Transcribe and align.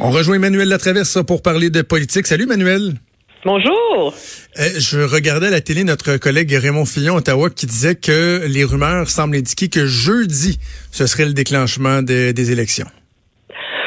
On 0.00 0.10
rejoint 0.10 0.36
Emmanuel 0.36 0.68
Latraverse 0.68 1.18
pour 1.26 1.42
parler 1.42 1.70
de 1.70 1.82
politique. 1.82 2.26
Salut 2.26 2.44
Emmanuel. 2.44 2.94
Bonjour. 3.44 4.14
Euh, 4.58 4.68
je 4.78 5.00
regardais 5.00 5.48
à 5.48 5.50
la 5.50 5.60
télé 5.60 5.84
notre 5.84 6.16
collègue 6.16 6.52
Raymond 6.52 6.86
Fillon, 6.86 7.16
Ottawa, 7.16 7.50
qui 7.50 7.66
disait 7.66 7.94
que 7.94 8.44
les 8.46 8.64
rumeurs 8.64 9.10
semblent 9.10 9.36
indiquer 9.36 9.68
que 9.68 9.86
jeudi, 9.86 10.58
ce 10.90 11.06
serait 11.06 11.26
le 11.26 11.34
déclenchement 11.34 12.02
des 12.02 12.50
élections. 12.50 12.86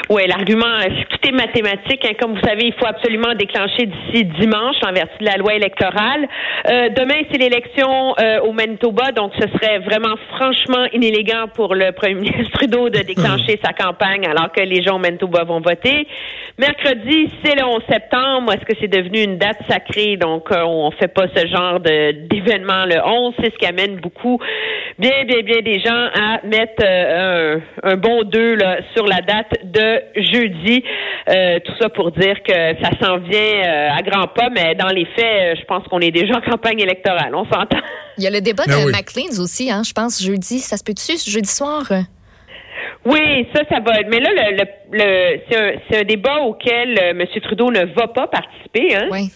Oui, 0.10 0.22
l'argument, 0.26 0.78
tout 1.10 1.28
est 1.28 1.34
mathématique. 1.34 2.06
Hein. 2.06 2.14
Comme 2.18 2.36
vous 2.36 2.48
savez, 2.48 2.68
il 2.68 2.74
faut 2.74 2.86
absolument 2.86 3.36
déclencher 3.36 3.88
d'ici 3.88 4.24
dimanche 4.40 4.78
en 4.88 4.94
vertu 4.94 5.18
de 5.20 5.26
la 5.26 5.36
loi 5.36 5.56
électorale. 5.56 6.28
Euh, 6.70 6.88
demain, 6.96 7.22
c'est 7.30 7.38
l'élection 7.38 8.16
euh, 8.18 8.40
au 8.40 8.54
Manitoba, 8.54 9.12
donc 9.12 9.34
ce 9.38 9.48
serait 9.50 9.80
vraiment 9.80 10.16
franchement 10.30 10.86
inélégant 10.94 11.48
pour 11.54 11.76
le 11.76 11.92
premier 11.92 12.14
ministre 12.22 12.52
Trudeau 12.54 12.90
de 12.90 13.00
déclencher 13.00 13.60
sa 13.62 13.74
campagne 13.74 14.26
alors 14.26 14.50
que 14.54 14.62
les 14.62 14.82
gens 14.82 14.96
au 14.96 15.00
Manitoba 15.00 15.44
vont 15.44 15.60
voter. 15.60 16.08
Mercredi, 16.58 17.30
c'est 17.44 17.56
le 17.56 17.66
11 17.66 17.82
septembre. 17.90 18.54
Est-ce 18.54 18.66
que 18.66 18.80
c'est 18.80 18.88
devenu 18.88 19.24
une 19.24 19.38
date 19.38 19.60
sacrée? 19.70 20.16
Donc, 20.16 20.52
euh, 20.52 20.64
on 20.64 20.90
fait 20.92 21.14
pas 21.14 21.28
ce 21.36 21.46
genre 21.48 21.82
d'événement 21.82 22.86
le 22.86 23.06
11. 23.06 23.34
C'est 23.42 23.52
ce 23.52 23.58
qui 23.58 23.66
amène 23.66 23.98
beaucoup, 23.98 24.40
bien, 24.98 25.26
bien, 25.26 25.42
bien 25.42 25.62
des 25.62 25.80
gens 25.80 26.08
à 26.16 26.40
mettre 26.46 26.84
un, 26.86 27.60
un 27.84 27.98
bon 27.98 28.24
2 28.24 28.56
là, 28.56 28.78
sur 28.96 29.06
la 29.06 29.20
date 29.22 29.54
de 29.66 29.97
jeudi. 30.16 30.84
Euh, 31.30 31.60
tout 31.64 31.74
ça 31.80 31.90
pour 31.90 32.12
dire 32.12 32.42
que 32.44 32.54
ça 32.82 32.92
s'en 33.02 33.18
vient 33.18 33.40
euh, 33.40 33.98
à 33.98 34.02
grands 34.02 34.28
pas, 34.28 34.50
mais 34.50 34.76
dans 34.76 34.90
les 34.90 35.06
faits, 35.06 35.26
euh, 35.26 35.56
je 35.60 35.66
pense 35.66 35.86
qu'on 35.88 36.00
est 36.00 36.12
déjà 36.12 36.38
en 36.38 36.42
campagne 36.42 36.80
électorale. 36.80 37.34
On 37.36 37.46
s'entend. 37.46 37.80
Il 38.18 38.24
y 38.24 38.28
a 38.28 38.30
le 38.30 38.42
débat 38.42 38.66
de 38.66 38.72
ah 38.72 38.86
McLean's 38.98 39.40
aussi, 39.40 39.72
hein, 39.72 39.82
je 39.86 39.94
pense, 39.94 40.24
jeudi. 40.24 40.60
Ça 40.60 40.78
se 40.78 40.84
peut-tu, 40.84 41.18
jeudi 41.30 41.50
soir? 41.50 41.84
Oui, 43.06 43.48
ça, 43.54 43.62
ça 43.70 43.80
va. 43.80 44.04
Mais 44.10 44.20
là, 44.20 44.30
le, 44.34 44.64
le, 44.92 45.40
c'est 45.90 46.00
un, 46.00 46.04
débat 46.04 46.40
auquel 46.42 46.98
M. 47.00 47.26
Trudeau 47.44 47.72
ne 47.72 47.86
va 47.94 48.08
pas 48.08 48.28
participer. 48.28 48.96
Hein? 48.96 49.08
Oui. 49.12 49.32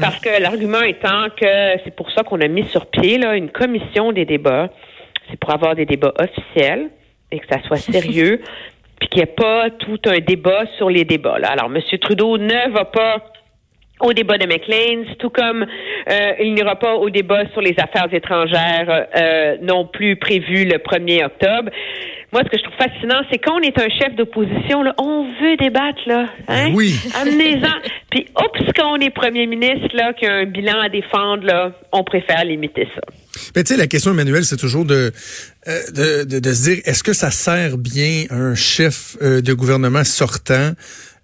Parce 0.00 0.18
que 0.18 0.42
l'argument 0.42 0.82
étant 0.82 1.28
que 1.40 1.80
c'est 1.84 1.94
pour 1.94 2.10
ça 2.10 2.22
qu'on 2.22 2.40
a 2.40 2.48
mis 2.48 2.64
sur 2.68 2.86
pied 2.86 3.18
là, 3.18 3.34
une 3.34 3.50
commission 3.50 4.12
des 4.12 4.24
débats. 4.24 4.68
C'est 5.30 5.38
pour 5.38 5.52
avoir 5.52 5.74
des 5.74 5.86
débats 5.86 6.12
officiels 6.18 6.90
et 7.30 7.38
que 7.38 7.46
ça 7.50 7.62
soit 7.62 7.76
sérieux, 7.92 8.40
puis 9.00 9.08
qu'il 9.08 9.22
n'y 9.22 9.28
ait 9.28 9.34
pas 9.34 9.70
tout 9.70 9.98
un 10.06 10.18
débat 10.18 10.64
sur 10.78 10.90
les 10.90 11.04
débats. 11.04 11.38
Là. 11.38 11.48
Alors, 11.48 11.66
M. 11.66 11.80
Trudeau 12.00 12.38
ne 12.38 12.70
va 12.72 12.84
pas 12.84 13.22
au 14.00 14.12
débat 14.12 14.36
de 14.36 14.46
McLean's, 14.46 15.06
tout 15.18 15.30
comme 15.30 15.62
euh, 15.62 16.32
il 16.40 16.54
n'ira 16.54 16.76
pas 16.76 16.96
au 16.96 17.08
débat 17.08 17.46
sur 17.52 17.62
les 17.62 17.74
affaires 17.78 18.12
étrangères 18.12 19.06
euh, 19.16 19.56
non 19.62 19.86
plus 19.86 20.16
prévu 20.16 20.64
le 20.64 20.78
1er 20.78 21.24
octobre. 21.24 21.70
Moi, 22.32 22.42
ce 22.44 22.50
que 22.50 22.58
je 22.58 22.64
trouve 22.64 22.76
fascinant, 22.76 23.22
c'est 23.30 23.38
quand 23.38 23.56
on 23.58 23.62
est 23.62 23.78
un 23.78 23.88
chef 23.88 24.14
d'opposition, 24.16 24.82
là, 24.82 24.94
on 24.98 25.24
veut 25.40 25.56
débattre, 25.56 26.00
là. 26.06 26.26
Hein? 26.48 26.72
Oui. 26.74 26.94
Amenez-en. 27.14 27.72
Puis, 28.10 28.26
oups, 28.36 28.72
quand 28.76 28.92
on 28.92 28.96
est 28.96 29.10
premier 29.10 29.46
ministre, 29.46 29.94
là, 29.94 30.12
qui 30.12 30.26
a 30.26 30.34
un 30.34 30.44
bilan 30.44 30.80
à 30.80 30.88
défendre, 30.88 31.44
là, 31.44 31.72
on 31.92 32.04
préfère 32.04 32.44
limiter 32.44 32.88
ça. 32.94 33.02
Mais 33.54 33.62
tu 33.62 33.74
sais, 33.74 33.78
la 33.78 33.86
question, 33.86 34.10
Emmanuel, 34.10 34.44
c'est 34.44 34.56
toujours 34.56 34.84
de, 34.84 35.12
euh, 35.68 36.24
de, 36.24 36.38
de, 36.38 36.52
se 36.52 36.62
dire, 36.70 36.82
est-ce 36.84 37.02
que 37.02 37.12
ça 37.12 37.30
sert 37.30 37.78
bien 37.78 38.24
un 38.30 38.54
chef 38.54 39.16
euh, 39.22 39.40
de 39.40 39.52
gouvernement 39.52 40.04
sortant 40.04 40.72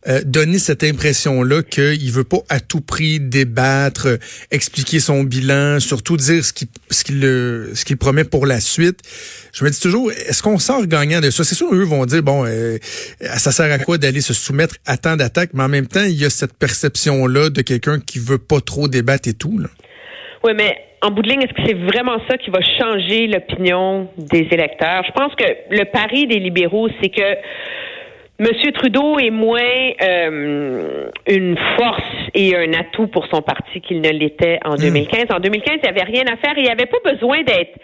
euh, 0.08 0.20
donner 0.24 0.58
cette 0.58 0.84
impression-là 0.84 1.62
qu'il 1.62 2.10
veut 2.10 2.24
pas 2.24 2.38
à 2.48 2.60
tout 2.60 2.80
prix 2.80 3.20
débattre, 3.20 4.18
expliquer 4.50 5.00
son 5.00 5.22
bilan, 5.24 5.80
surtout 5.80 6.16
dire 6.16 6.44
ce 6.44 6.52
qu'il 6.52 6.68
ce 6.90 7.04
qu'il 7.04 7.20
ce 7.74 7.84
qu'il 7.84 7.96
promet 7.96 8.24
pour 8.24 8.46
la 8.46 8.60
suite. 8.60 9.00
Je 9.52 9.64
me 9.64 9.70
dis 9.70 9.80
toujours, 9.80 10.10
est-ce 10.10 10.42
qu'on 10.42 10.58
sort 10.58 10.86
gagnant 10.86 11.20
de 11.20 11.30
ça? 11.30 11.44
C'est 11.44 11.54
sûr, 11.54 11.72
eux 11.72 11.84
vont 11.84 12.06
dire 12.06 12.22
bon, 12.22 12.46
ça 13.20 13.52
sert 13.52 13.70
à 13.70 13.78
quoi 13.78 13.98
d'aller 13.98 14.20
se 14.20 14.34
soumettre 14.34 14.76
à 14.86 14.96
tant 14.96 15.16
d'attaques, 15.16 15.50
mais 15.54 15.62
en 15.62 15.68
même 15.68 15.86
temps, 15.86 16.04
il 16.04 16.20
y 16.20 16.24
a 16.24 16.30
cette 16.30 16.54
perception-là 16.54 17.50
de 17.50 17.62
quelqu'un 17.62 18.00
qui 18.00 18.18
veut 18.18 18.38
pas 18.38 18.60
trop 18.60 18.88
débattre 18.88 19.28
et 19.28 19.34
tout. 19.34 19.58
Là. 19.58 19.68
Oui, 20.44 20.52
mais 20.56 20.76
en 21.02 21.10
bout 21.10 21.22
de 21.22 21.28
ligne, 21.28 21.42
est-ce 21.42 21.52
que 21.52 21.62
c'est 21.66 21.74
vraiment 21.74 22.18
ça 22.28 22.36
qui 22.38 22.50
va 22.50 22.60
changer 22.60 23.26
l'opinion 23.26 24.08
des 24.16 24.48
électeurs? 24.50 25.02
Je 25.06 25.12
pense 25.12 25.34
que 25.34 25.44
le 25.70 25.84
pari 25.84 26.26
des 26.26 26.38
libéraux, 26.38 26.88
c'est 27.00 27.10
que 27.10 27.36
M. 28.42 28.72
Trudeau 28.72 29.20
est 29.20 29.30
moins 29.30 29.60
euh, 30.02 31.10
une 31.28 31.56
force 31.78 32.02
et 32.34 32.56
un 32.56 32.72
atout 32.72 33.06
pour 33.06 33.26
son 33.26 33.40
parti 33.40 33.80
qu'il 33.80 34.00
ne 34.00 34.10
l'était 34.10 34.58
en 34.64 34.74
2015. 34.74 35.26
Hmm. 35.28 35.34
En 35.36 35.38
2015, 35.38 35.76
il 35.76 35.82
n'y 35.82 35.88
avait 35.88 36.10
rien 36.10 36.24
à 36.26 36.36
faire. 36.36 36.54
Il 36.56 36.64
n'y 36.64 36.70
avait 36.70 36.86
pas 36.86 36.98
besoin 37.08 37.42
d'être 37.42 37.78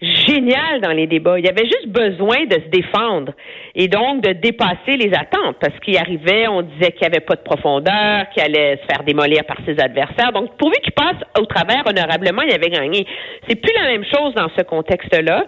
génial 0.00 0.80
dans 0.80 0.92
les 0.92 1.06
débats. 1.06 1.38
Il 1.38 1.44
y 1.44 1.48
avait 1.48 1.66
juste 1.66 1.88
besoin 1.88 2.46
de 2.46 2.54
se 2.54 2.68
défendre 2.70 3.34
et 3.74 3.88
donc 3.88 4.22
de 4.22 4.32
dépasser 4.32 4.96
les 4.96 5.12
attentes 5.12 5.56
parce 5.60 5.78
qu'il 5.80 5.98
arrivait, 5.98 6.48
on 6.48 6.62
disait 6.62 6.92
qu'il 6.92 7.02
n'y 7.02 7.14
avait 7.14 7.20
pas 7.20 7.36
de 7.36 7.42
profondeur, 7.42 8.30
qu'il 8.30 8.42
allait 8.42 8.78
se 8.78 8.86
faire 8.86 9.04
démolir 9.04 9.44
par 9.44 9.58
ses 9.66 9.78
adversaires. 9.78 10.32
Donc, 10.32 10.56
pourvu 10.56 10.76
qu'il 10.82 10.92
passe 10.92 11.20
au 11.38 11.44
travers 11.44 11.82
honorablement, 11.86 12.40
il 12.42 12.54
avait 12.54 12.70
gagné. 12.70 13.06
C'est 13.46 13.56
plus 13.56 13.74
la 13.74 13.90
même 13.90 14.04
chose 14.04 14.32
dans 14.34 14.48
ce 14.56 14.62
contexte-là. 14.62 15.44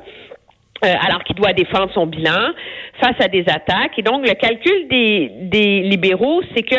Euh, 0.84 0.94
alors 1.00 1.24
qu'il 1.24 1.36
doit 1.36 1.52
défendre 1.52 1.90
son 1.94 2.06
bilan 2.06 2.52
face 3.00 3.16
à 3.20 3.28
des 3.28 3.44
attaques. 3.48 3.98
Et 3.98 4.02
donc, 4.02 4.26
le 4.26 4.34
calcul 4.34 4.88
des, 4.88 5.80
libéraux, 5.80 6.42
c'est 6.54 6.62
que 6.62 6.74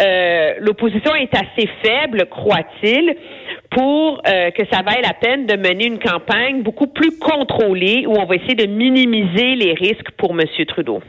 euh, 0.00 0.54
l'opposition 0.58 1.14
est 1.14 1.34
assez 1.34 1.68
faible, 1.82 2.26
croit-il, 2.26 3.16
pour 3.70 4.20
euh, 4.26 4.50
que 4.50 4.62
ça 4.70 4.82
vaille 4.82 5.02
la 5.02 5.14
peine 5.14 5.46
de 5.46 5.56
mener 5.56 5.86
une 5.86 5.98
campagne 5.98 6.62
beaucoup 6.62 6.88
plus 6.88 7.18
contrôlée 7.18 8.04
où 8.06 8.12
on 8.12 8.26
va 8.26 8.34
essayer 8.34 8.56
de 8.56 8.66
minimiser 8.66 9.54
les 9.54 9.72
risques 9.74 10.10
pour 10.18 10.32
M. 10.32 10.42
Trudeau. 10.66 11.00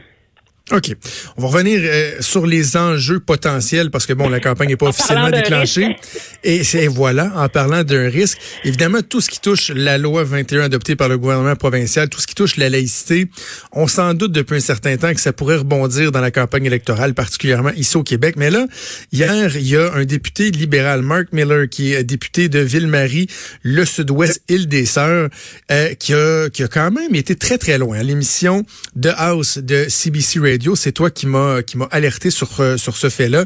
OK. 0.72 0.96
On 1.36 1.42
va 1.42 1.48
revenir 1.48 1.80
euh, 1.82 2.16
sur 2.20 2.46
les 2.46 2.76
enjeux 2.78 3.20
potentiels 3.20 3.90
parce 3.90 4.06
que 4.06 4.14
bon, 4.14 4.30
la 4.30 4.40
campagne 4.40 4.68
n'est 4.68 4.76
pas 4.76 4.88
officiellement 4.88 5.30
déclenchée. 5.30 5.96
Et 6.44 6.64
c'est 6.64 6.86
voilà, 6.86 7.30
en 7.36 7.48
parlant 7.48 7.84
d'un 7.84 8.08
risque, 8.08 8.38
évidemment, 8.64 9.00
tout 9.06 9.20
ce 9.20 9.28
qui 9.28 9.38
touche 9.38 9.70
la 9.74 9.98
loi 9.98 10.24
21 10.24 10.62
adoptée 10.62 10.96
par 10.96 11.08
le 11.08 11.18
gouvernement 11.18 11.56
provincial, 11.56 12.08
tout 12.08 12.20
ce 12.20 12.26
qui 12.26 12.34
touche 12.34 12.56
la 12.56 12.70
laïcité, 12.70 13.28
on 13.72 13.86
s'en 13.86 14.14
doute 14.14 14.32
depuis 14.32 14.56
un 14.56 14.60
certain 14.60 14.96
temps 14.96 15.12
que 15.12 15.20
ça 15.20 15.32
pourrait 15.32 15.56
rebondir 15.56 16.10
dans 16.10 16.20
la 16.20 16.30
campagne 16.30 16.64
électorale, 16.64 17.12
particulièrement 17.12 17.72
ici 17.76 17.96
au 17.96 18.02
Québec. 18.02 18.36
Mais 18.38 18.50
là, 18.50 18.66
hier, 19.12 19.56
il 19.56 19.68
y 19.68 19.76
a 19.76 19.92
un 19.92 20.04
député 20.04 20.50
libéral, 20.50 21.02
Mark 21.02 21.26
Miller, 21.32 21.68
qui 21.68 21.92
est 21.92 22.02
député 22.02 22.48
de 22.48 22.60
Ville-Marie, 22.60 23.26
le 23.62 23.84
sud-ouest, 23.84 24.42
île 24.48 24.68
des 24.68 24.86
Sœurs, 24.86 25.28
euh, 25.70 25.94
qui, 25.94 26.14
a, 26.14 26.48
qui 26.50 26.62
a 26.62 26.68
quand 26.68 26.90
même 26.90 27.14
été 27.14 27.36
très, 27.36 27.58
très 27.58 27.76
loin. 27.76 28.02
L'émission 28.02 28.64
de 28.96 29.10
House 29.16 29.58
de 29.58 29.86
CBC 29.88 30.40
Radio 30.40 30.61
c'est 30.74 30.92
toi 30.92 31.10
qui 31.10 31.26
m'a 31.26 31.62
qui 31.62 31.76
m'a 31.76 31.88
alerté 31.90 32.30
sur 32.30 32.60
euh, 32.60 32.76
sur 32.76 32.96
ce 32.96 33.08
fait-là. 33.08 33.44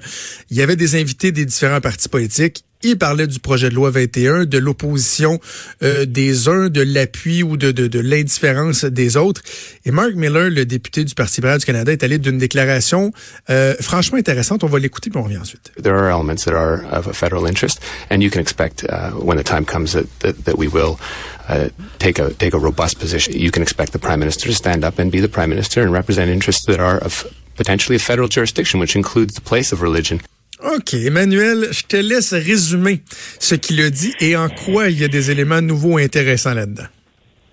Il 0.50 0.56
y 0.56 0.62
avait 0.62 0.76
des 0.76 1.00
invités 1.00 1.32
des 1.32 1.44
différents 1.44 1.80
partis 1.80 2.08
politiques. 2.08 2.64
Il 2.82 2.98
parlait 2.98 3.26
du 3.26 3.40
projet 3.40 3.70
de 3.70 3.74
loi 3.74 3.90
21, 3.90 4.44
de 4.44 4.58
l'opposition 4.58 5.40
euh, 5.82 6.04
des 6.04 6.48
uns, 6.48 6.68
de 6.68 6.82
l'appui 6.82 7.42
ou 7.42 7.56
de, 7.56 7.72
de, 7.72 7.86
de 7.86 8.00
l'indifférence 8.00 8.84
des 8.84 9.16
autres. 9.16 9.40
Et 9.86 9.90
Mark 9.90 10.12
Miller, 10.14 10.50
le 10.50 10.66
député 10.66 11.02
du 11.04 11.14
Parti 11.14 11.40
libéral 11.40 11.58
du 11.58 11.64
Canada, 11.64 11.90
est 11.90 12.04
allé 12.04 12.18
d'une 12.18 12.36
déclaration 12.36 13.12
euh, 13.48 13.74
franchement 13.80 14.18
intéressante. 14.18 14.62
On 14.62 14.68
va 14.68 14.78
l'écouter 14.78 15.10
puis 15.10 15.18
on 15.18 15.24
revient 15.24 15.38
ensuite. 15.38 15.72
There 15.82 15.94
are 15.94 16.10
elements 16.10 16.44
that 16.44 16.52
are 16.52 16.84
of 16.92 17.08
a 17.08 17.14
federal 17.14 17.48
interest, 17.48 17.80
and 18.10 18.20
you 18.20 18.30
can 18.30 18.40
expect 18.40 18.84
uh, 18.84 19.10
when 19.18 19.38
the 19.38 19.44
time 19.44 19.64
comes 19.64 19.92
that, 19.94 20.06
that, 20.20 20.44
that 20.44 20.58
we 20.58 20.68
will 20.68 20.98
uh, 21.48 21.68
take 21.98 22.18
a 22.18 22.32
take 22.34 22.54
a 22.54 22.58
robust 22.58 22.98
position. 22.98 23.34
You 23.34 23.50
can 23.50 23.62
expect 23.62 23.92
the 23.92 23.98
prime 23.98 24.18
minister 24.18 24.46
to 24.48 24.54
stand 24.54 24.84
up 24.84 24.98
and 24.98 25.10
be 25.10 25.20
the 25.20 25.28
prime 25.28 25.50
minister 25.50 25.82
and 25.82 25.92
represent 25.92 26.30
interests 26.30 26.66
that 26.66 26.80
are 26.80 26.98
of 26.98 27.24
potentially 27.56 27.96
a 27.96 27.98
federal 27.98 28.28
jurisdiction, 28.28 28.80
which 28.80 28.96
includes 28.96 29.34
the 29.34 29.40
place 29.40 29.72
of 29.72 29.82
religion. 29.82 30.20
OK. 30.62 30.94
Emmanuel, 30.94 31.68
je 31.70 31.82
te 31.86 31.96
laisse 31.96 32.32
résumer 32.32 33.02
ce 33.38 33.54
qu'il 33.56 33.80
a 33.82 33.90
dit 33.90 34.14
et 34.20 34.36
en 34.36 34.48
quoi 34.48 34.88
il 34.88 34.98
y 34.98 35.04
a 35.04 35.08
des 35.08 35.30
éléments 35.30 35.60
nouveaux 35.60 35.98
intéressants 35.98 36.54
là-dedans. 36.54 36.86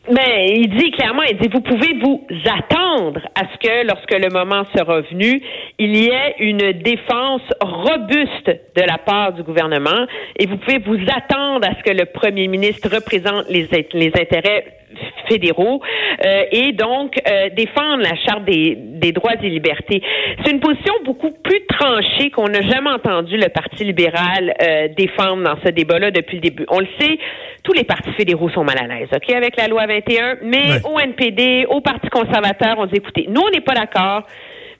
Ben, 0.09 0.49
il 0.49 0.69
dit 0.75 0.91
clairement, 0.91 1.21
il 1.23 1.37
dit, 1.37 1.47
vous 1.47 1.61
pouvez 1.61 1.93
vous 2.03 2.25
attendre 2.45 3.21
à 3.35 3.43
ce 3.53 3.57
que, 3.57 3.87
lorsque 3.87 4.11
le 4.11 4.29
moment 4.33 4.65
sera 4.75 4.99
venu, 4.99 5.41
il 5.79 5.95
y 5.95 6.09
ait 6.09 6.35
une 6.39 6.73
défense 6.73 7.41
robuste 7.61 8.47
de 8.75 8.81
la 8.81 8.97
part 8.97 9.31
du 9.31 9.43
gouvernement 9.43 10.05
et 10.37 10.45
vous 10.45 10.57
pouvez 10.57 10.79
vous 10.79 10.99
attendre 11.15 11.65
à 11.65 11.75
ce 11.77 11.83
que 11.83 11.97
le 11.97 12.05
premier 12.05 12.49
ministre 12.49 12.89
représente 12.93 13.47
les, 13.49 13.69
les 13.93 14.11
intérêts 14.19 14.82
fédéraux 15.27 15.81
euh, 16.25 16.43
et 16.51 16.71
donc 16.73 17.15
euh, 17.27 17.49
défendre 17.55 18.03
la 18.03 18.15
charte 18.15 18.45
des, 18.45 18.75
des 18.77 19.11
droits 19.11 19.33
et 19.41 19.49
libertés. 19.49 20.01
C'est 20.43 20.51
une 20.51 20.59
position 20.59 20.93
beaucoup 21.05 21.31
plus 21.31 21.65
tranchée 21.67 22.29
qu'on 22.29 22.47
n'a 22.47 22.61
jamais 22.61 22.89
entendu 22.89 23.37
le 23.37 23.49
Parti 23.49 23.83
libéral 23.83 24.53
euh, 24.61 24.87
défendre 24.97 25.43
dans 25.43 25.57
ce 25.63 25.69
débat-là 25.69 26.11
depuis 26.11 26.37
le 26.37 26.41
début. 26.41 26.65
On 26.69 26.79
le 26.79 26.87
sait, 26.99 27.17
tous 27.63 27.73
les 27.73 27.83
partis 27.83 28.11
fédéraux 28.13 28.49
sont 28.49 28.63
mal 28.63 28.77
à 28.77 28.87
l'aise, 28.87 29.09
ok, 29.13 29.29
avec 29.33 29.57
la 29.57 29.67
loi 29.67 29.85
21, 29.85 30.37
mais 30.43 30.81
au 30.83 30.99
NPD, 30.99 31.65
au 31.69 31.81
Parti 31.81 32.09
conservateur, 32.09 32.75
on 32.77 32.85
dit 32.85 32.95
écoutez, 32.95 33.25
nous 33.29 33.41
on 33.41 33.49
n'est 33.49 33.61
pas 33.61 33.73
d'accord. 33.73 34.23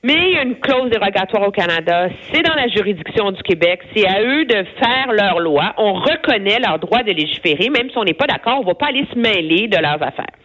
Mais 0.05 0.31
il 0.31 0.35
y 0.35 0.37
a 0.37 0.43
une 0.43 0.59
clause 0.59 0.89
dérogatoire 0.89 1.47
au 1.47 1.51
Canada. 1.51 2.09
C'est 2.31 2.41
dans 2.41 2.55
la 2.55 2.67
juridiction 2.67 3.31
du 3.31 3.41
Québec. 3.41 3.81
C'est 3.95 4.05
à 4.05 4.21
eux 4.21 4.43
de 4.43 4.65
faire 4.77 5.13
leur 5.13 5.39
loi. 5.39 5.73
On 5.77 5.93
reconnaît 5.93 6.59
leur 6.59 6.77
droit 6.77 7.03
de 7.03 7.11
légiférer, 7.11 7.69
même 7.69 7.89
si 7.89 7.97
on 7.97 8.03
n'est 8.03 8.13
pas 8.13 8.27
d'accord. 8.27 8.57
On 8.57 8.61
ne 8.63 8.65
va 8.65 8.75
pas 8.75 8.87
aller 8.87 9.07
se 9.13 9.17
mêler 9.17 9.69
de 9.69 9.77
leurs 9.77 10.03
affaires. 10.03 10.35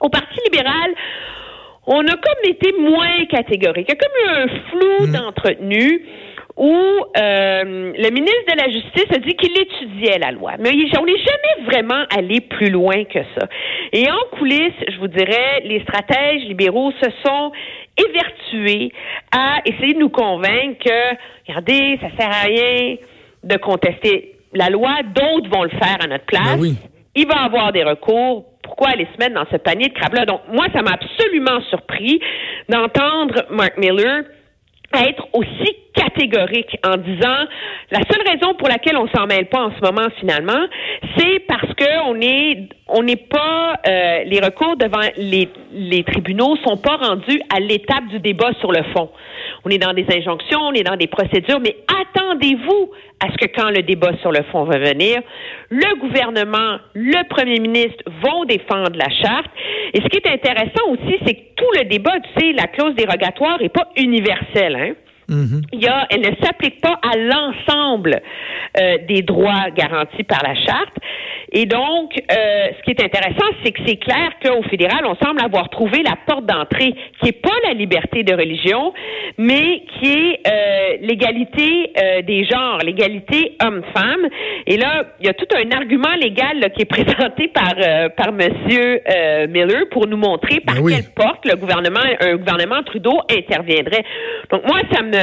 Au 0.00 0.08
Parti 0.08 0.38
libéral, 0.46 0.94
on 1.86 2.00
a 2.00 2.12
comme 2.12 2.50
été 2.50 2.72
moins 2.78 3.26
catégorique. 3.28 3.86
Il 3.88 3.94
y 3.94 3.96
a 3.96 3.96
comme 3.96 4.16
eu 4.24 4.42
un 4.42 4.70
flou 4.70 5.06
mmh. 5.08 5.26
entretenu 5.26 6.02
où 6.56 6.74
euh, 7.16 7.92
le 7.96 8.10
ministre 8.10 8.52
de 8.52 8.58
la 8.58 8.70
Justice 8.70 9.06
a 9.10 9.18
dit 9.18 9.34
qu'il 9.34 9.58
étudiait 9.58 10.18
la 10.18 10.32
loi. 10.32 10.52
Mais 10.58 10.70
on 10.98 11.04
n'est 11.06 11.18
jamais 11.18 11.64
vraiment 11.64 12.04
allé 12.14 12.40
plus 12.40 12.70
loin 12.70 13.04
que 13.04 13.20
ça. 13.38 13.48
Et 13.92 14.10
en 14.10 14.36
coulisses, 14.38 14.72
je 14.88 14.98
vous 14.98 15.08
dirais, 15.08 15.62
les 15.64 15.80
stratèges 15.80 16.42
libéraux 16.42 16.92
se 17.02 17.10
sont 17.24 17.52
évertués 17.96 18.92
à 19.32 19.60
essayer 19.64 19.94
de 19.94 19.98
nous 19.98 20.10
convaincre 20.10 20.84
que, 20.84 21.16
regardez, 21.48 21.98
ça 22.02 22.08
sert 22.18 22.30
à 22.30 22.46
rien 22.46 22.96
de 23.44 23.56
contester 23.56 24.36
la 24.52 24.68
loi, 24.68 24.96
d'autres 25.14 25.48
vont 25.48 25.64
le 25.64 25.70
faire 25.70 25.98
à 26.00 26.06
notre 26.06 26.24
place. 26.24 26.60
Ben 26.60 26.74
Il 27.14 27.26
va 27.26 27.42
y 27.42 27.44
avoir 27.46 27.72
des 27.72 27.84
recours. 27.84 28.44
Pourquoi 28.62 28.88
aller 28.88 29.06
se 29.14 29.18
mettre 29.18 29.34
dans 29.34 29.48
ce 29.50 29.56
panier 29.56 29.88
de 29.88 29.94
crabes-là? 29.94 30.26
Donc, 30.26 30.40
moi, 30.52 30.66
ça 30.72 30.82
m'a 30.82 30.92
absolument 30.92 31.60
surpris 31.70 32.20
d'entendre 32.68 33.46
Mark 33.50 33.78
Miller 33.78 34.24
être 34.94 35.26
aussi 35.32 35.76
catégorique 35.96 36.78
en 36.84 36.96
disant 36.96 37.46
la 37.90 38.00
seule 38.10 38.22
raison 38.28 38.54
pour 38.54 38.68
laquelle 38.68 38.96
on 38.96 39.08
s'en 39.08 39.26
mêle 39.26 39.46
pas 39.46 39.62
en 39.62 39.70
ce 39.70 39.80
moment 39.80 40.08
finalement, 40.18 40.66
c'est 41.16 41.40
parce 41.48 41.72
que 41.74 42.08
on 42.08 42.20
est 42.20 42.68
on 42.88 43.02
n'est 43.02 43.16
pas 43.16 43.74
euh, 43.86 44.24
les 44.24 44.40
recours 44.40 44.76
devant 44.76 45.00
les 45.16 45.48
les 45.72 46.04
tribunaux 46.04 46.56
sont 46.64 46.76
pas 46.76 46.96
rendus 46.96 47.40
à 47.54 47.60
l'étape 47.60 48.06
du 48.08 48.20
débat 48.20 48.52
sur 48.60 48.70
le 48.70 48.82
fond. 48.94 49.10
On 49.64 49.70
est 49.70 49.78
dans 49.78 49.92
des 49.92 50.06
injonctions, 50.12 50.60
on 50.60 50.72
est 50.72 50.84
dans 50.84 50.96
des 50.96 51.08
procédures, 51.08 51.58
mais 51.60 51.76
attendez-vous 51.88 52.90
à 53.20 53.32
ce 53.32 53.36
que 53.38 53.52
quand 53.52 53.70
le 53.70 53.82
débat 53.82 54.12
sur 54.20 54.30
le 54.30 54.42
fond 54.52 54.64
va 54.64 54.78
venir, 54.78 55.20
le 55.70 55.98
gouvernement, 55.98 56.78
le 56.94 57.28
premier 57.28 57.58
ministre 57.58 58.04
vont 58.22 58.44
défendre 58.44 58.92
la 58.94 59.08
charte. 59.08 59.50
Et 59.94 60.00
ce 60.00 60.08
qui 60.08 60.18
est 60.18 60.26
intéressant 60.28 60.90
aussi, 60.90 61.18
c'est 61.26 61.34
que 61.34 61.54
tout 61.56 61.70
le 61.78 61.84
débat, 61.84 62.12
tu 62.20 62.40
sais, 62.40 62.52
la 62.52 62.66
clause 62.66 62.94
dérogatoire 62.94 63.60
est 63.62 63.70
pas 63.70 63.88
universelle, 63.96 64.76
hein. 64.76 64.94
Mm-hmm. 65.28 65.62
Il 65.72 65.82
y 65.82 65.88
a, 65.88 66.06
elle 66.10 66.20
ne 66.20 66.36
s'applique 66.42 66.80
pas 66.80 66.98
à 67.02 67.16
l'ensemble 67.16 68.20
euh, 68.78 68.98
des 69.08 69.22
droits 69.22 69.70
garantis 69.76 70.22
par 70.24 70.42
la 70.42 70.54
charte. 70.54 70.94
Et 71.52 71.64
donc, 71.64 72.12
euh, 72.16 72.68
ce 72.76 72.82
qui 72.82 72.90
est 72.90 73.02
intéressant, 73.02 73.46
c'est 73.64 73.72
que 73.72 73.80
c'est 73.86 73.96
clair 73.96 74.32
qu'au 74.44 74.62
fédéral, 74.64 75.04
on 75.06 75.14
semble 75.24 75.40
avoir 75.40 75.68
trouvé 75.70 76.02
la 76.02 76.16
porte 76.26 76.44
d'entrée 76.44 76.94
qui 77.20 77.28
est 77.28 77.40
pas 77.40 77.54
la 77.64 77.72
liberté 77.72 78.22
de 78.22 78.34
religion, 78.34 78.92
mais 79.38 79.82
qui 79.94 80.12
est 80.12 80.40
euh, 80.46 80.96
l'égalité 81.00 81.92
des 82.26 82.44
genres, 82.44 82.78
l'égalité 82.84 83.56
homme-femme. 83.62 84.28
Et 84.66 84.76
là, 84.76 85.04
il 85.20 85.26
y 85.26 85.28
a 85.28 85.34
tout 85.34 85.46
un 85.54 85.70
argument 85.76 86.14
légal 86.20 86.58
là, 86.60 86.68
qui 86.70 86.82
est 86.82 86.84
présenté 86.96 87.48
par 87.48 87.74
par 88.16 88.32
Monsieur 88.32 89.00
Miller 89.48 89.88
pour 89.90 90.06
nous 90.06 90.16
montrer 90.16 90.60
par 90.60 90.76
Ben 90.76 90.82
oui. 90.82 90.94
quelle 90.94 91.12
porte 91.14 91.44
le 91.46 91.56
gouvernement, 91.56 92.00
un 92.20 92.36
gouvernement 92.36 92.82
Trudeau 92.82 93.20
interviendrait. 93.30 94.04
Donc 94.50 94.66
moi, 94.66 94.80
ça 94.92 95.02
me, 95.02 95.15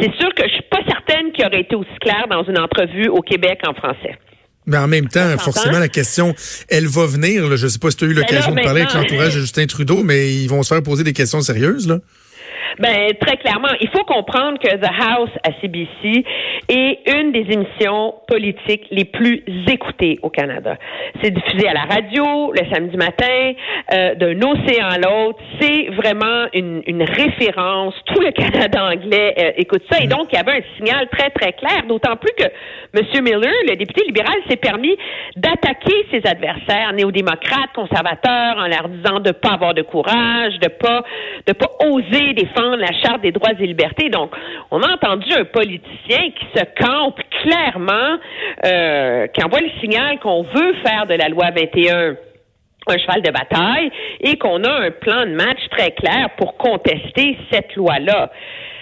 c'est 0.00 0.14
sûr 0.18 0.34
que 0.34 0.44
je 0.44 0.52
suis 0.52 0.68
pas 0.70 0.80
certaine 0.88 1.32
qu'il 1.32 1.44
aurait 1.44 1.60
été 1.60 1.74
aussi 1.74 1.96
clair 2.00 2.26
dans 2.30 2.44
une 2.44 2.58
entrevue 2.58 3.08
au 3.08 3.20
Québec 3.20 3.60
en 3.66 3.74
français. 3.74 4.18
Mais 4.66 4.78
en 4.78 4.86
même 4.86 5.08
temps, 5.08 5.36
forcément, 5.38 5.78
la 5.78 5.88
question, 5.88 6.34
elle 6.68 6.86
va 6.86 7.06
venir. 7.06 7.48
Là. 7.48 7.56
Je 7.56 7.66
sais 7.66 7.78
pas 7.78 7.90
si 7.90 7.96
tu 7.96 8.04
as 8.04 8.08
eu 8.08 8.12
l'occasion 8.12 8.54
là, 8.54 8.60
de 8.60 8.64
parler 8.64 8.82
avec 8.82 8.94
l'entourage 8.94 9.34
de 9.34 9.40
Justin 9.40 9.66
Trudeau, 9.66 10.02
mais 10.04 10.32
ils 10.32 10.48
vont 10.48 10.62
se 10.62 10.72
faire 10.72 10.82
poser 10.82 11.02
des 11.02 11.12
questions 11.12 11.40
sérieuses. 11.40 11.88
Là. 11.88 11.98
Ben 12.78 13.12
très 13.20 13.36
clairement, 13.36 13.68
il 13.80 13.88
faut 13.88 14.04
comprendre 14.04 14.58
que 14.58 14.68
The 14.76 14.90
House 15.08 15.30
à 15.44 15.50
CBC 15.60 16.24
est 16.68 16.98
une 17.12 17.32
des 17.32 17.46
émissions 17.50 18.14
politiques 18.26 18.86
les 18.90 19.04
plus 19.04 19.42
écoutées 19.68 20.18
au 20.22 20.30
Canada. 20.30 20.76
C'est 21.22 21.30
diffusé 21.30 21.68
à 21.68 21.74
la 21.74 21.82
radio 21.82 22.52
le 22.52 22.72
samedi 22.72 22.96
matin, 22.96 23.52
euh, 23.92 24.14
d'un 24.14 24.40
océan 24.40 24.88
à 24.88 24.98
l'autre. 24.98 25.38
C'est 25.60 25.88
vraiment 25.90 26.46
une, 26.54 26.82
une 26.86 27.02
référence. 27.02 27.94
Tout 28.06 28.20
le 28.20 28.30
Canada 28.30 28.84
anglais 28.84 29.34
euh, 29.38 29.52
écoute 29.56 29.82
ça. 29.90 29.98
Et 30.02 30.06
donc, 30.06 30.28
il 30.32 30.36
y 30.36 30.38
avait 30.38 30.58
un 30.58 30.76
signal 30.76 31.08
très, 31.08 31.30
très 31.30 31.52
clair, 31.52 31.82
d'autant 31.86 32.16
plus 32.16 32.32
que 32.36 32.44
M. 32.94 33.24
Miller, 33.24 33.52
le 33.68 33.76
député 33.76 34.04
libéral, 34.06 34.34
s'est 34.48 34.56
permis 34.56 34.96
d'attaquer 35.36 36.06
ses 36.10 36.26
adversaires 36.26 36.92
néo-démocrates, 36.94 37.72
conservateurs, 37.74 38.56
en 38.58 38.66
leur 38.66 38.88
disant 38.88 39.20
de 39.20 39.32
pas 39.32 39.50
avoir 39.54 39.74
de 39.74 39.82
courage, 39.82 40.58
de 40.60 40.68
pas 40.68 41.02
de 41.46 41.52
pas 41.52 41.70
oser 41.84 42.32
défendre 42.34 42.61
la 42.70 42.92
charte 43.02 43.20
des 43.22 43.32
droits 43.32 43.50
et 43.58 43.66
libertés. 43.66 44.08
Donc, 44.08 44.30
on 44.70 44.80
a 44.82 44.92
entendu 44.92 45.32
un 45.32 45.44
politicien 45.44 46.30
qui 46.38 46.46
se 46.58 46.64
campe 46.82 47.20
clairement, 47.42 48.18
euh, 48.64 49.26
qui 49.28 49.44
envoie 49.44 49.60
le 49.60 49.70
signal 49.80 50.18
qu'on 50.20 50.42
veut 50.42 50.74
faire 50.84 51.06
de 51.06 51.14
la 51.14 51.28
loi 51.28 51.50
21 51.54 52.16
un 52.88 52.98
cheval 52.98 53.22
de 53.22 53.30
bataille 53.30 53.90
et 54.20 54.36
qu'on 54.38 54.64
a 54.64 54.70
un 54.72 54.90
plan 54.90 55.20
de 55.24 55.30
match 55.34 55.60
très 55.70 55.92
clair 55.92 56.30
pour 56.36 56.56
contester 56.56 57.38
cette 57.52 57.76
loi-là. 57.76 58.32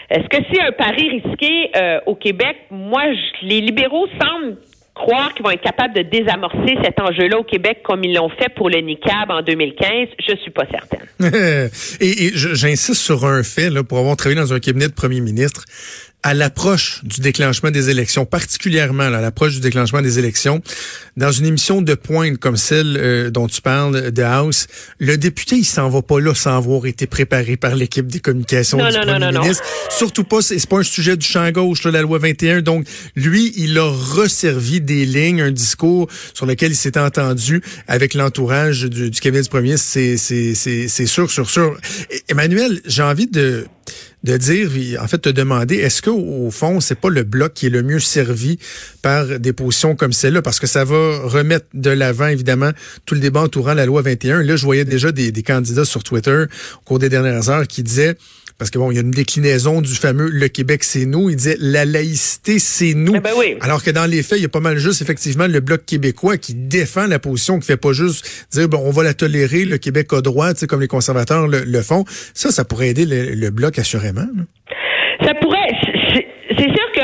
Est-ce 0.09 0.27
que 0.29 0.43
c'est 0.50 0.62
un 0.62 0.73
pari 0.73 1.21
risqué 1.23 1.71
euh, 1.77 2.00
au 2.06 2.15
Québec? 2.15 2.56
Moi, 2.71 3.03
je- 3.12 3.47
les 3.47 3.61
libéraux 3.61 4.06
semblent 4.21 4.56
croire 5.00 5.32
qu'ils 5.35 5.44
vont 5.44 5.50
être 5.50 5.62
capables 5.62 5.94
de 5.94 6.02
désamorcer 6.02 6.76
cet 6.85 7.00
enjeu-là 7.00 7.38
au 7.38 7.44
Québec 7.44 7.81
comme 7.82 8.05
ils 8.05 8.14
l'ont 8.14 8.29
fait 8.29 8.52
pour 8.55 8.69
le 8.69 8.81
NICAB 8.81 9.31
en 9.31 9.43
2015. 9.43 10.08
Je 10.19 10.37
suis 10.37 10.50
pas 10.50 10.67
certaine. 10.70 11.06
et 12.00 12.31
j'insiste 12.35 13.02
sur 13.02 13.25
un 13.25 13.43
fait, 13.43 13.70
pour 13.82 13.99
avoir 13.99 14.17
travaillé 14.17 14.41
dans 14.41 14.52
un 14.52 14.61
cabinet 14.61 14.88
de 14.88 14.93
premier 14.93 15.20
ministre, 15.20 15.64
à 16.22 16.34
l'approche 16.34 17.00
du 17.02 17.20
déclenchement 17.20 17.70
des 17.70 17.88
élections, 17.88 18.26
particulièrement 18.26 19.08
là, 19.08 19.19
à 19.19 19.20
l'approche 19.22 19.55
du 19.55 19.61
déclenchement 19.61 20.02
des 20.02 20.19
élections, 20.19 20.61
dans 21.17 21.32
une 21.32 21.46
émission 21.46 21.81
de 21.81 21.94
pointe 21.94 22.37
comme 22.38 22.56
celle 22.58 22.96
euh, 22.99 23.31
dont 23.31 23.46
tu 23.46 23.62
parles 23.62 24.11
de 24.11 24.22
House, 24.22 24.67
le 24.99 25.17
député, 25.17 25.56
il 25.56 25.64
s'en 25.64 25.88
va 25.88 26.02
pas 26.02 26.20
là 26.20 26.34
sans 26.34 26.56
avoir 26.56 26.84
été 26.87 27.06
préparé 27.06 27.56
par 27.56 27.75
l'équipe 27.75 28.06
des 28.06 28.20
communications 28.20 28.76
Non, 28.78 28.88
du 28.88 28.94
non, 28.94 29.00
non, 29.00 29.06
premier 29.12 29.25
non, 29.26 29.32
non. 29.32 29.40
ministre. 29.43 29.64
Surtout 29.88 30.25
pas, 30.25 30.43
c'est 30.43 30.69
pas 30.69 30.78
un 30.78 30.82
sujet 30.82 31.17
du 31.17 31.26
champ 31.26 31.50
gauche, 31.50 31.84
là, 31.84 31.90
la 31.90 32.02
loi 32.02 32.19
21. 32.19 32.61
Donc, 32.61 32.87
lui, 33.17 33.52
il 33.56 33.78
a 33.78 33.88
resservi 33.90 34.81
des 34.81 35.06
lignes, 35.06 35.40
un 35.40 35.50
discours 35.50 36.06
sur 36.34 36.44
lequel 36.46 36.72
il 36.72 36.76
s'était 36.76 37.00
entendu 37.00 37.62
avec 37.88 38.12
l'entourage 38.14 38.82
du, 38.84 39.11
du 39.11 39.20
cabinet 39.20 39.43
du 39.43 39.49
premier 39.49 39.62
ministre. 39.75 39.88
C'est, 39.90 41.06
sûr, 41.06 41.31
sûr, 41.31 41.49
sûr. 41.49 41.78
Et- 42.11 42.22
Emmanuel, 42.28 42.81
j'ai 42.84 43.02
envie 43.02 43.26
de 43.26 43.67
de 44.22 44.37
dire, 44.37 44.70
en 45.00 45.08
fait, 45.08 45.19
te 45.19 45.28
demander, 45.28 45.76
est-ce 45.76 46.02
que 46.02 46.10
au 46.10 46.50
fond, 46.50 46.81
c'est 46.81 46.98
pas 46.98 47.08
le 47.08 47.22
bloc 47.22 47.54
qui 47.54 47.66
est 47.66 47.70
le 47.70 47.82
mieux 47.82 48.00
servi 48.00 48.58
par 49.02 49.38
des 49.38 49.52
positions 49.52 49.96
comme 49.96 50.12
celle-là, 50.12 50.42
parce 50.42 50.60
que 50.60 50.66
ça 50.66 50.84
va 50.84 51.20
remettre 51.22 51.66
de 51.75 51.90
l'avant, 51.90 52.26
évidemment, 52.26 52.70
tout 53.06 53.14
le 53.14 53.20
débat 53.20 53.40
entourant 53.40 53.75
la 53.75 53.87
loi 53.87 54.02
21. 54.02 54.42
Là, 54.42 54.56
je 54.56 54.64
voyais 54.64 54.84
déjà 54.84 55.12
des, 55.12 55.32
des 55.32 55.42
candidats 55.42 55.84
sur 55.84 56.04
Twitter 56.04 56.44
au 56.76 56.84
cours 56.84 56.98
des 56.98 57.08
dernières 57.08 57.48
heures 57.48 57.66
qui 57.66 57.82
disaient, 57.82 58.16
parce 58.60 58.70
que 58.70 58.78
bon, 58.78 58.90
il 58.90 58.96
y 58.96 58.98
a 58.98 59.00
une 59.00 59.10
déclinaison 59.10 59.81
du 59.81 59.94
fameux 59.94 60.28
Le 60.28 60.48
Québec, 60.48 60.84
c'est 60.84 61.06
nous. 61.06 61.31
Il 61.31 61.36
disait 61.36 61.56
la 61.60 61.86
laïcité, 61.86 62.58
c'est 62.58 62.93
nous. 62.93 63.15
Eh 63.17 63.20
ben 63.20 63.31
oui. 63.34 63.56
Alors 63.62 63.82
que 63.82 63.91
dans 63.91 64.05
les 64.05 64.22
faits, 64.22 64.38
il 64.38 64.43
y 64.43 64.44
a 64.44 64.50
pas 64.50 64.60
mal 64.60 64.76
juste 64.76 65.00
effectivement 65.00 65.46
le 65.46 65.60
bloc 65.60 65.86
québécois 65.86 66.36
qui 66.36 66.53
défend 66.53 67.06
la 67.06 67.19
position, 67.19 67.58
qui 67.58 67.67
fait 67.67 67.79
pas 67.79 67.94
juste 67.94 68.22
dire 68.53 68.69
bon, 68.69 68.82
on 68.84 68.91
va 68.91 69.03
la 69.03 69.15
tolérer, 69.15 69.65
le 69.65 69.79
Québec 69.79 70.12
a 70.12 70.20
droit, 70.20 70.53
tu 70.53 70.60
sais, 70.60 70.67
comme 70.67 70.82
les 70.82 70.88
conservateurs 70.88 71.48
le, 71.48 71.65
le 71.65 71.82
font. 71.82 72.05
Ça, 72.34 72.53
ça 72.53 72.67
pourrait 72.67 72.91
aider 72.91 73.06
le, 73.06 73.31
le 73.31 73.50
bloc 73.50 73.79
assurément. 73.81 74.27
Ça 75.22 75.34
pourrait. 75.34 75.69
c'est- 76.15 76.27
C'est 76.58 76.69
sûr 76.77 76.93
que 76.93 77.01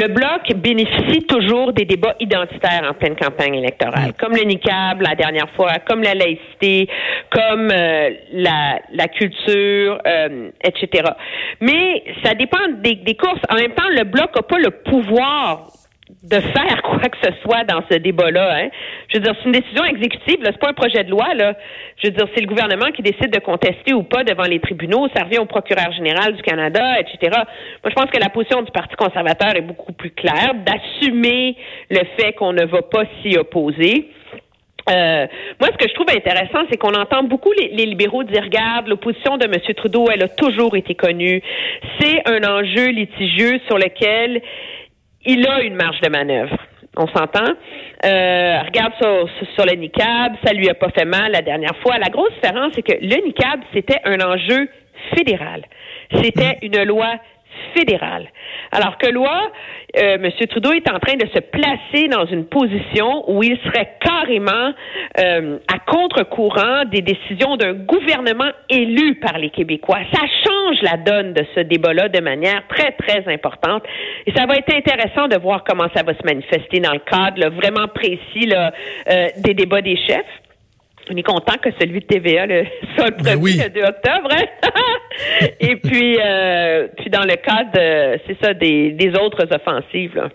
le 0.00 0.08
bloc 0.08 0.42
bénéficie 0.56 1.22
toujours 1.26 1.72
des 1.72 1.84
débats 1.84 2.16
identitaires 2.18 2.82
en 2.90 2.94
pleine 2.94 3.14
campagne 3.14 3.54
électorale, 3.54 4.12
comme 4.18 4.32
le 4.34 4.42
NICAB 4.42 5.00
la 5.02 5.14
dernière 5.14 5.48
fois, 5.50 5.74
comme 5.88 6.02
la 6.02 6.14
laïcité, 6.14 6.88
comme 7.30 7.70
euh, 7.70 8.10
la, 8.32 8.80
la 8.92 9.06
culture, 9.08 9.98
euh, 10.04 10.50
etc. 10.64 11.10
Mais 11.60 12.02
ça 12.24 12.34
dépend 12.34 12.58
des, 12.82 12.96
des 12.96 13.14
courses. 13.14 13.40
En 13.50 13.54
même 13.54 13.72
temps, 13.72 13.88
le 13.88 14.02
bloc 14.04 14.34
n'a 14.34 14.42
pas 14.42 14.58
le 14.58 14.70
pouvoir 14.70 15.68
de 16.22 16.40
faire 16.40 16.82
quoi 16.82 17.08
que 17.08 17.18
ce 17.22 17.30
soit 17.42 17.64
dans 17.64 17.82
ce 17.90 17.96
débat-là. 17.96 18.56
Hein. 18.56 18.68
Je 19.08 19.18
veux 19.18 19.24
dire, 19.24 19.34
c'est 19.38 19.46
une 19.46 19.52
décision 19.52 19.84
exécutive, 19.84 20.38
c'est 20.44 20.58
pas 20.58 20.70
un 20.70 20.74
projet 20.74 21.04
de 21.04 21.10
loi. 21.10 21.34
Là. 21.34 21.54
Je 21.96 22.08
veux 22.08 22.12
dire, 22.12 22.26
c'est 22.34 22.40
le 22.40 22.46
gouvernement 22.46 22.90
qui 22.92 23.02
décide 23.02 23.30
de 23.30 23.40
contester 23.40 23.92
ou 23.92 24.02
pas 24.02 24.24
devant 24.24 24.44
les 24.44 24.60
tribunaux. 24.60 25.08
Ça 25.14 25.24
revient 25.24 25.38
au 25.38 25.46
procureur 25.46 25.92
général 25.92 26.34
du 26.34 26.42
Canada, 26.42 27.00
etc. 27.00 27.18
Moi, 27.32 27.90
je 27.90 27.94
pense 27.94 28.10
que 28.10 28.18
la 28.18 28.28
position 28.28 28.62
du 28.62 28.70
Parti 28.70 28.94
conservateur 28.94 29.56
est 29.56 29.62
beaucoup 29.62 29.92
plus 29.92 30.10
claire, 30.10 30.54
d'assumer 30.54 31.56
le 31.90 32.00
fait 32.16 32.32
qu'on 32.34 32.52
ne 32.52 32.64
va 32.64 32.82
pas 32.82 33.04
s'y 33.22 33.36
opposer. 33.36 34.08
Euh, 34.90 35.26
moi, 35.60 35.68
ce 35.72 35.76
que 35.76 35.88
je 35.88 35.94
trouve 35.94 36.10
intéressant, 36.10 36.66
c'est 36.68 36.76
qu'on 36.76 36.94
entend 36.94 37.22
beaucoup 37.22 37.52
les, 37.52 37.68
les 37.68 37.86
libéraux 37.86 38.24
dire 38.24 38.42
regarde, 38.42 38.88
l'opposition 38.88 39.36
de 39.36 39.44
M. 39.44 39.54
Trudeau, 39.76 40.06
elle 40.12 40.24
a 40.24 40.28
toujours 40.28 40.76
été 40.76 40.94
connue. 40.94 41.40
C'est 42.00 42.28
un 42.28 42.42
enjeu 42.42 42.88
litigieux 42.88 43.60
sur 43.68 43.78
lequel 43.78 44.42
il 45.24 45.46
a 45.46 45.62
une 45.62 45.74
marge 45.74 46.00
de 46.00 46.08
manœuvre. 46.08 46.56
On 46.96 47.06
s'entend? 47.06 47.54
Euh, 48.04 48.62
regarde 48.62 48.92
sur, 49.00 49.28
sur 49.54 49.64
le 49.64 49.76
NICAB, 49.76 50.34
ça 50.44 50.52
lui 50.52 50.68
a 50.68 50.74
pas 50.74 50.90
fait 50.90 51.06
mal 51.06 51.32
la 51.32 51.40
dernière 51.40 51.76
fois. 51.82 51.98
La 51.98 52.10
grosse 52.10 52.32
différence, 52.34 52.72
c'est 52.74 52.82
que 52.82 52.98
le 53.00 53.24
NICAB, 53.26 53.60
c'était 53.72 54.00
un 54.04 54.20
enjeu 54.20 54.68
fédéral. 55.16 55.62
C'était 56.22 56.58
une 56.62 56.82
loi 56.84 57.14
fédérale. 57.74 58.28
Alors 58.70 58.98
que 58.98 59.10
loi, 59.10 59.50
euh, 59.96 60.14
M. 60.14 60.30
Trudeau 60.48 60.72
est 60.72 60.90
en 60.90 60.98
train 60.98 61.16
de 61.16 61.26
se 61.28 61.40
placer 61.40 62.08
dans 62.08 62.26
une 62.26 62.46
position 62.46 63.30
où 63.30 63.42
il 63.42 63.58
serait 63.64 63.96
carrément 64.00 64.72
euh, 65.18 65.58
à 65.68 65.78
contre-courant 65.78 66.84
des 66.86 67.02
décisions 67.02 67.56
d'un 67.56 67.74
gouvernement 67.74 68.50
élu 68.68 69.16
par 69.16 69.38
les 69.38 69.50
Québécois. 69.50 69.98
Ça 70.12 70.20
change 70.20 70.82
la 70.82 70.96
donne 70.96 71.32
de 71.34 71.44
ce 71.54 71.60
débat-là 71.60 72.08
de 72.08 72.20
manière 72.20 72.62
très, 72.68 72.92
très 72.92 73.30
importante. 73.32 73.82
Et 74.26 74.32
ça 74.32 74.46
va 74.46 74.54
être 74.56 74.74
intéressant 74.74 75.28
de 75.28 75.36
voir 75.38 75.64
comment 75.64 75.88
ça 75.94 76.02
va 76.02 76.14
se 76.14 76.24
manifester 76.24 76.80
dans 76.80 76.92
le 76.92 77.00
cadre 77.00 77.50
vraiment 77.50 77.88
précis 77.88 78.46
là, 78.46 78.72
euh, 79.10 79.28
des 79.38 79.54
débats 79.54 79.82
des 79.82 79.96
chefs. 79.96 80.24
On 81.10 81.16
est 81.16 81.22
content 81.22 81.56
que 81.62 81.70
celui 81.80 82.00
de 82.00 82.06
TVA 82.06 82.46
le, 82.46 82.64
soit 82.96 83.10
le 83.10 83.22
ben 83.22 83.38
premier 83.38 83.64
le 83.64 83.70
2 83.70 83.82
octobre. 83.82 84.30
Hein? 84.30 85.46
Et 85.60 85.76
puis, 85.76 86.18
euh, 86.18 86.88
puis 86.96 87.10
dans 87.10 87.24
le 87.24 87.36
cadre, 87.36 88.20
c'est 88.26 88.42
ça, 88.42 88.54
des, 88.54 88.92
des 88.92 89.10
autres 89.18 89.46
offensives. 89.52 90.14
Là. 90.16 90.28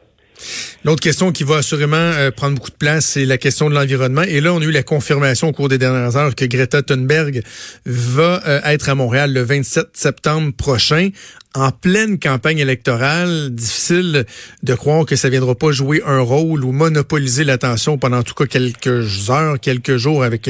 L'autre 0.83 1.01
question 1.01 1.31
qui 1.31 1.43
va 1.43 1.57
assurément 1.57 1.97
euh, 1.97 2.31
prendre 2.31 2.55
beaucoup 2.55 2.69
de 2.69 2.75
place, 2.75 3.05
c'est 3.05 3.25
la 3.25 3.37
question 3.37 3.69
de 3.69 3.75
l'environnement. 3.75 4.21
Et 4.21 4.41
là, 4.41 4.53
on 4.53 4.61
a 4.61 4.63
eu 4.63 4.71
la 4.71 4.83
confirmation 4.83 5.49
au 5.49 5.51
cours 5.51 5.69
des 5.69 5.77
dernières 5.77 6.15
heures 6.15 6.35
que 6.35 6.45
Greta 6.45 6.83
Thunberg 6.83 7.41
va 7.85 8.41
euh, 8.47 8.61
être 8.63 8.87
à 8.89 8.95
Montréal 8.95 9.33
le 9.33 9.41
27 9.41 9.87
septembre 9.93 10.53
prochain, 10.55 11.09
en 11.55 11.71
pleine 11.71 12.19
campagne 12.19 12.59
électorale. 12.59 13.49
Difficile 13.49 14.25
de 14.61 14.73
croire 14.75 15.05
que 15.05 15.15
ça 15.15 15.29
viendra 15.29 15.55
pas 15.55 15.71
jouer 15.71 16.03
un 16.05 16.19
rôle 16.19 16.63
ou 16.63 16.71
monopoliser 16.71 17.43
l'attention 17.43 17.97
pendant 17.97 18.19
en 18.19 18.23
tout 18.23 18.35
cas 18.35 18.45
quelques 18.45 19.29
heures, 19.31 19.59
quelques 19.59 19.97
jours 19.97 20.23
avec 20.23 20.49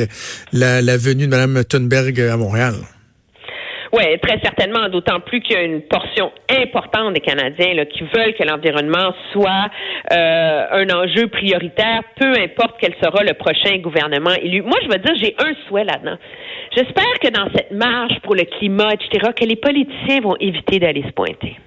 la, 0.52 0.82
la 0.82 0.98
venue 0.98 1.26
de 1.26 1.32
Mme 1.32 1.64
Thunberg 1.64 2.20
à 2.20 2.36
Montréal. 2.36 2.76
Oui, 3.94 4.04
très 4.22 4.40
certainement, 4.44 4.90
d'autant 4.90 5.20
plus 5.20 5.40
qu'il 5.42 5.56
y 5.56 5.60
a 5.60 5.64
une 5.64 5.82
portion 5.82 6.32
importante 6.50 7.14
des 7.14 7.22
Canadiens 7.22 7.74
là, 7.74 7.86
qui 7.86 8.04
veulent 8.04 8.34
que 8.34 8.44
l'environnement 8.44 9.14
soit 9.32 9.70
euh, 10.12 10.66
un 10.72 10.90
enjeu 10.90 11.28
prioritaire, 11.28 12.02
peu 12.20 12.34
importe 12.34 12.78
quel 12.80 12.94
sera 13.02 13.24
le 13.24 13.34
prochain 13.34 13.78
gouvernement 13.78 14.34
élu. 14.42 14.62
Moi, 14.62 14.78
je 14.84 14.88
veux 14.90 15.00
dire, 15.00 15.16
j'ai 15.16 15.36
un 15.40 15.54
souhait 15.68 15.86
là-dedans. 15.86 16.18
J'espère 16.76 17.20
que 17.22 17.30
dans 17.30 17.50
cette 17.56 17.72
marche 17.72 18.20
pour 18.24 18.36
le 18.36 18.44
climat, 18.44 18.90
etc., 18.94 19.32
que 19.36 19.46
les 19.46 19.56
politiciens 19.56 20.22
vont 20.22 20.36
éviter 20.40 20.80
d'aller 20.80 21.04
se 21.04 21.12
pointer. 21.12 21.58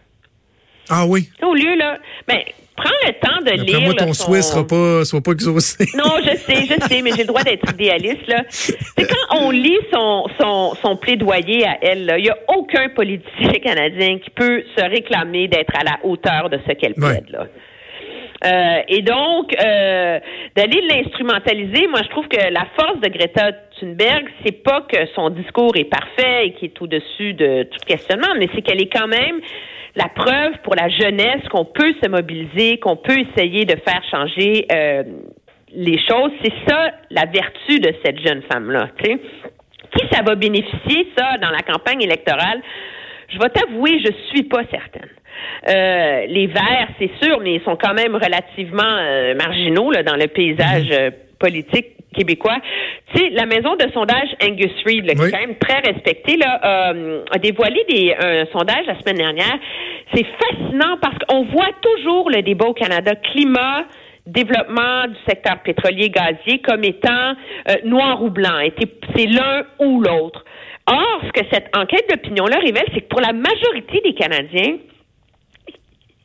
Ah 0.90 1.06
oui. 1.06 1.28
Au 1.42 1.54
lieu, 1.54 1.76
là, 1.76 1.98
ben, 2.26 2.38
prends 2.76 2.90
le 3.06 3.12
temps 3.12 3.44
de 3.44 3.62
lire. 3.62 3.80
moi, 3.80 3.94
ton 3.94 4.12
souhait 4.12 4.42
sera 4.42 4.66
pas, 4.66 5.04
soit 5.04 5.20
pas 5.20 5.32
exaucé. 5.32 5.86
Non, 5.96 6.16
je 6.22 6.36
sais, 6.36 6.66
je 6.66 6.86
sais, 6.86 7.02
mais 7.02 7.12
j'ai 7.12 7.22
le 7.22 7.28
droit 7.28 7.42
d'être 7.42 7.70
idéaliste, 7.72 8.26
là. 8.26 8.42
C'est 8.48 8.76
quand 9.08 9.38
on 9.38 9.50
lit 9.50 9.78
son, 9.92 10.26
son, 10.40 10.74
son 10.82 10.96
plaidoyer 10.96 11.66
à 11.66 11.78
elle, 11.82 12.14
il 12.18 12.24
n'y 12.24 12.30
a 12.30 12.38
aucun 12.48 12.88
politicien 12.88 13.52
canadien 13.62 14.18
qui 14.18 14.30
peut 14.30 14.64
se 14.76 14.82
réclamer 14.82 15.48
d'être 15.48 15.74
à 15.78 15.84
la 15.84 15.98
hauteur 16.02 16.50
de 16.50 16.58
ce 16.66 16.72
qu'elle 16.72 16.94
plaide, 16.94 17.28
là. 17.30 17.46
Euh, 18.42 18.80
et 18.88 19.02
donc, 19.02 19.54
euh, 19.54 20.18
d'aller 20.56 20.80
l'instrumentaliser, 20.88 21.86
moi, 21.88 22.00
je 22.02 22.08
trouve 22.08 22.26
que 22.26 22.40
la 22.50 22.66
force 22.74 22.98
de 23.00 23.08
Greta 23.10 23.52
Thunberg, 23.78 24.24
c'est 24.42 24.62
pas 24.62 24.80
que 24.90 24.96
son 25.14 25.28
discours 25.28 25.76
est 25.76 25.84
parfait 25.84 26.46
et 26.46 26.52
qu'il 26.54 26.70
est 26.70 26.82
au-dessus 26.82 27.34
de 27.34 27.64
tout 27.64 27.80
questionnement, 27.86 28.34
mais 28.38 28.48
c'est 28.54 28.62
qu'elle 28.62 28.80
est 28.80 28.90
quand 28.90 29.08
même 29.08 29.40
la 29.96 30.08
preuve 30.08 30.58
pour 30.62 30.74
la 30.74 30.88
jeunesse 30.88 31.46
qu'on 31.50 31.64
peut 31.64 31.94
se 32.02 32.08
mobiliser, 32.08 32.78
qu'on 32.78 32.96
peut 32.96 33.18
essayer 33.18 33.64
de 33.64 33.76
faire 33.76 34.02
changer 34.10 34.66
euh, 34.72 35.02
les 35.72 35.98
choses. 36.08 36.30
C'est 36.42 36.52
ça 36.68 36.92
la 37.10 37.26
vertu 37.26 37.80
de 37.80 37.92
cette 38.04 38.20
jeune 38.26 38.42
femme-là. 38.50 38.88
Qui 39.02 40.06
ça 40.12 40.22
va 40.22 40.34
bénéficier, 40.34 41.08
ça, 41.16 41.38
dans 41.38 41.50
la 41.50 41.60
campagne 41.60 42.02
électorale? 42.02 42.62
Je 43.28 43.38
vais 43.38 43.48
t'avouer, 43.48 44.00
je 44.04 44.12
suis 44.32 44.44
pas 44.44 44.62
certaine. 44.70 45.08
Euh, 45.68 46.26
les 46.26 46.46
Verts, 46.46 46.88
c'est 46.98 47.10
sûr, 47.22 47.40
mais 47.40 47.54
ils 47.54 47.62
sont 47.62 47.76
quand 47.76 47.94
même 47.94 48.14
relativement 48.14 48.82
euh, 48.82 49.34
marginaux 49.34 49.90
là, 49.90 50.02
dans 50.02 50.16
le 50.16 50.26
paysage 50.26 50.88
euh, 50.92 51.10
politique 51.38 51.96
québécois. 52.14 52.58
Tu 53.12 53.18
sais, 53.18 53.30
la 53.30 53.46
maison 53.46 53.74
de 53.76 53.90
sondage 53.92 54.28
Angus 54.42 54.72
Reid, 54.86 55.04
qui 55.04 55.10
est 55.10 55.30
quand 55.30 55.40
même 55.40 55.58
très 55.58 55.80
respectée, 55.80 56.36
là, 56.36 56.92
euh, 56.92 57.24
a 57.30 57.38
dévoilé 57.38 57.84
des, 57.88 58.14
un 58.14 58.46
sondage 58.52 58.86
la 58.86 58.98
semaine 59.00 59.16
dernière. 59.16 59.58
C'est 60.14 60.26
fascinant 60.26 60.96
parce 61.00 61.16
qu'on 61.26 61.44
voit 61.44 61.72
toujours 61.82 62.30
le 62.30 62.42
débat 62.42 62.66
au 62.66 62.74
Canada 62.74 63.14
climat 63.16 63.84
développement 64.26 65.06
du 65.08 65.16
secteur 65.28 65.60
pétrolier 65.62 66.10
gazier 66.10 66.60
comme 66.60 66.84
étant 66.84 67.32
euh, 67.68 67.74
noir 67.84 68.22
ou 68.22 68.30
blanc. 68.30 68.60
C'est 69.16 69.26
l'un 69.26 69.64
ou 69.78 70.00
l'autre. 70.00 70.44
Or, 70.86 71.20
ce 71.22 71.40
que 71.40 71.46
cette 71.52 71.76
enquête 71.76 72.08
d'opinion-là 72.08 72.58
révèle, 72.58 72.86
c'est 72.94 73.02
que 73.02 73.08
pour 73.08 73.20
la 73.20 73.32
majorité 73.32 74.00
des 74.04 74.14
Canadiens, 74.14 74.78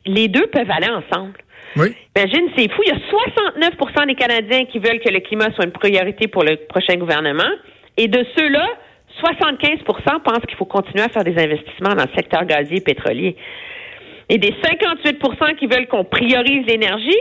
les 0.06 0.28
deux 0.28 0.46
peuvent 0.46 0.70
aller 0.70 0.88
ensemble. 0.88 1.34
Oui. 1.76 1.94
Imagine, 2.16 2.48
c'est 2.56 2.70
fou. 2.72 2.82
Il 2.86 2.92
y 2.92 2.92
a 2.92 3.70
69% 3.70 4.06
des 4.06 4.14
Canadiens 4.14 4.64
qui 4.64 4.78
veulent 4.78 5.00
que 5.00 5.10
le 5.10 5.20
climat 5.20 5.50
soit 5.54 5.64
une 5.64 5.72
priorité 5.72 6.26
pour 6.26 6.42
le 6.42 6.56
prochain 6.56 6.96
gouvernement. 6.96 7.50
Et 7.96 8.08
de 8.08 8.24
ceux-là, 8.36 8.66
75% 9.22 10.22
pensent 10.22 10.46
qu'il 10.46 10.56
faut 10.56 10.64
continuer 10.64 11.04
à 11.04 11.08
faire 11.08 11.24
des 11.24 11.38
investissements 11.38 11.94
dans 11.94 12.04
le 12.04 12.14
secteur 12.14 12.44
gazier 12.44 12.78
et 12.78 12.80
pétrolier. 12.80 13.36
Et 14.28 14.38
des 14.38 14.52
58% 14.52 15.56
qui 15.56 15.66
veulent 15.66 15.86
qu'on 15.86 16.04
priorise 16.04 16.66
l'énergie, 16.66 17.20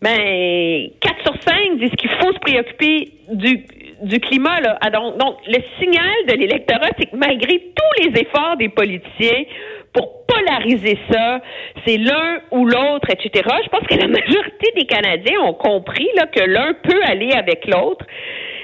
ben, 0.00 0.88
4 1.00 1.22
sur 1.22 1.34
5 1.42 1.78
disent 1.78 1.90
qu'il 1.90 2.10
faut 2.10 2.32
se 2.32 2.38
préoccuper 2.38 3.12
du, 3.32 4.20
climat. 4.20 4.60
Là. 4.60 4.78
Ah, 4.80 4.90
donc, 4.90 5.36
le 5.46 5.58
signal 5.78 6.14
de 6.26 6.34
l'électorat, 6.36 6.88
c'est 6.98 7.06
que 7.06 7.16
malgré 7.16 7.58
tous 7.58 8.02
les 8.02 8.20
efforts 8.22 8.56
des 8.56 8.70
politiciens 8.70 9.44
pour 9.92 10.26
polariser 10.26 10.98
ça, 11.10 11.40
c'est 11.84 11.96
l'un 11.96 12.40
ou 12.52 12.64
l'autre, 12.64 13.08
etc. 13.10 13.48
Je 13.64 13.68
pense 13.68 13.86
que 13.86 13.96
la 13.96 14.06
majorité 14.06 14.72
des 14.76 14.86
Canadiens 14.86 15.40
ont 15.42 15.54
compris 15.54 16.08
là, 16.16 16.26
que 16.26 16.44
l'un 16.44 16.74
peut 16.74 17.00
aller 17.06 17.32
avec 17.32 17.66
l'autre 17.66 18.04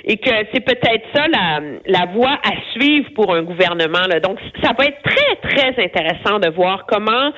et 0.04 0.18
que 0.18 0.30
c'est 0.52 0.64
peut-être 0.64 1.04
ça 1.14 1.26
la, 1.26 1.60
la 1.86 2.06
voie 2.12 2.38
à 2.44 2.52
suivre 2.72 3.08
pour 3.14 3.34
un 3.34 3.42
gouvernement. 3.42 4.06
Là. 4.08 4.20
Donc, 4.20 4.38
ça 4.62 4.70
va 4.78 4.84
être 4.84 5.02
très, 5.02 5.36
très 5.36 5.84
intéressant 5.84 6.38
de 6.38 6.48
voir 6.50 6.86
comment 6.86 7.32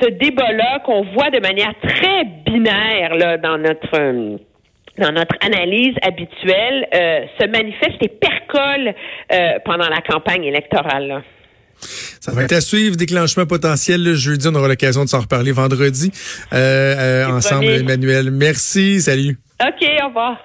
ce 0.00 0.08
débat-là 0.08 0.80
qu'on 0.80 1.02
voit 1.02 1.30
de 1.30 1.40
manière 1.40 1.74
très 1.80 2.24
binaire 2.44 3.14
là, 3.14 3.36
dans 3.38 3.58
notre 3.58 4.40
dans 4.98 5.12
notre 5.12 5.36
analyse 5.40 5.94
habituelle 6.02 6.86
euh, 6.94 7.24
se 7.40 7.46
manifeste 7.46 7.96
et 8.02 8.08
percole 8.08 8.94
euh, 9.32 9.58
pendant 9.64 9.88
la 9.88 10.02
campagne 10.02 10.44
électorale. 10.44 11.06
Là. 11.06 11.22
Ça 12.20 12.32
va 12.32 12.44
être 12.44 12.52
à 12.52 12.60
suivre, 12.60 12.96
déclenchement 12.96 13.46
potentiel 13.46 14.02
le 14.02 14.14
jeudi. 14.14 14.46
On 14.48 14.54
aura 14.54 14.68
l'occasion 14.68 15.04
de 15.04 15.08
s'en 15.08 15.20
reparler 15.20 15.52
vendredi 15.52 16.12
euh, 16.52 17.26
ensemble, 17.26 17.66
Emmanuel. 17.66 18.30
Merci, 18.30 19.02
salut. 19.02 19.38
OK, 19.60 19.86
au 20.02 20.08
revoir. 20.08 20.38